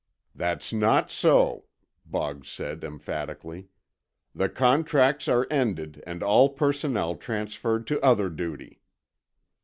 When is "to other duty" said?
7.85-8.81